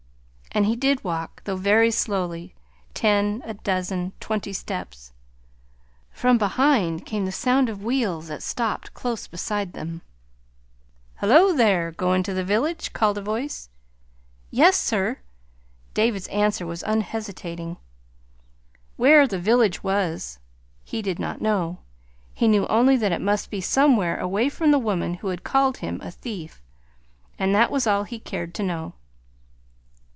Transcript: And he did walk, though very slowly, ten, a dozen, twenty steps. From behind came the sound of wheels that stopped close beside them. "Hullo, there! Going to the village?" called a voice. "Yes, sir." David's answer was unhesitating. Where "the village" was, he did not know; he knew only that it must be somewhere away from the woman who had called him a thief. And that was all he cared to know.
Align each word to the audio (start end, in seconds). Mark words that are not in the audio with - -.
And 0.53 0.65
he 0.65 0.75
did 0.75 1.01
walk, 1.01 1.43
though 1.45 1.55
very 1.55 1.91
slowly, 1.91 2.53
ten, 2.93 3.41
a 3.45 3.53
dozen, 3.53 4.11
twenty 4.19 4.51
steps. 4.51 5.13
From 6.11 6.37
behind 6.37 7.05
came 7.05 7.23
the 7.23 7.31
sound 7.31 7.69
of 7.69 7.85
wheels 7.85 8.27
that 8.27 8.43
stopped 8.43 8.93
close 8.93 9.27
beside 9.27 9.71
them. 9.71 10.01
"Hullo, 11.21 11.53
there! 11.55 11.91
Going 11.91 12.21
to 12.23 12.33
the 12.33 12.43
village?" 12.43 12.91
called 12.91 13.17
a 13.17 13.21
voice. 13.21 13.69
"Yes, 14.49 14.75
sir." 14.77 15.19
David's 15.93 16.27
answer 16.27 16.67
was 16.67 16.83
unhesitating. 16.83 17.77
Where 18.97 19.25
"the 19.27 19.39
village" 19.39 19.83
was, 19.85 20.37
he 20.83 21.01
did 21.01 21.17
not 21.17 21.39
know; 21.39 21.79
he 22.33 22.49
knew 22.49 22.67
only 22.67 22.97
that 22.97 23.13
it 23.13 23.21
must 23.21 23.51
be 23.51 23.61
somewhere 23.61 24.19
away 24.19 24.49
from 24.49 24.71
the 24.71 24.79
woman 24.79 25.13
who 25.13 25.29
had 25.29 25.45
called 25.45 25.77
him 25.77 26.01
a 26.01 26.11
thief. 26.11 26.61
And 27.39 27.55
that 27.55 27.71
was 27.71 27.87
all 27.87 28.03
he 28.03 28.19
cared 28.19 28.53
to 28.55 28.63
know. 28.63 28.95